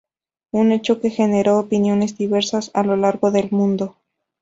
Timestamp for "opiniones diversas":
1.59-2.71